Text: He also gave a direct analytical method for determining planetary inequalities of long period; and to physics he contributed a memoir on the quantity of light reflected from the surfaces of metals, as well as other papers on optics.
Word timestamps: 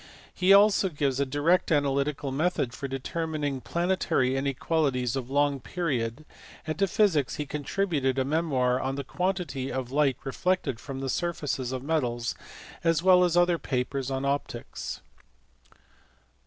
He 0.33 0.51
also 0.51 0.89
gave 0.89 1.19
a 1.19 1.27
direct 1.27 1.71
analytical 1.71 2.31
method 2.31 2.73
for 2.73 2.87
determining 2.87 3.61
planetary 3.61 4.35
inequalities 4.35 5.15
of 5.15 5.29
long 5.29 5.59
period; 5.59 6.25
and 6.65 6.79
to 6.79 6.87
physics 6.87 7.35
he 7.35 7.45
contributed 7.45 8.17
a 8.17 8.25
memoir 8.25 8.81
on 8.81 8.95
the 8.95 9.03
quantity 9.03 9.71
of 9.71 9.91
light 9.91 10.17
reflected 10.23 10.79
from 10.79 11.01
the 11.01 11.07
surfaces 11.09 11.71
of 11.71 11.83
metals, 11.83 12.33
as 12.83 13.03
well 13.03 13.23
as 13.23 13.37
other 13.37 13.59
papers 13.59 14.09
on 14.09 14.25
optics. 14.25 15.01